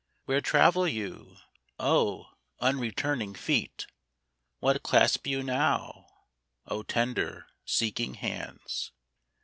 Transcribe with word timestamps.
Where 0.25 0.41
travel 0.41 0.87
you, 0.87 1.37
O 1.79 2.31
unreturning 2.59 3.35
feet, 3.35 3.85
What 4.57 4.81
clasp 4.81 5.27
you 5.27 5.43
now, 5.43 6.07
O 6.65 6.81
tender 6.81 7.45
seeking 7.65 8.15
hands 8.15 8.93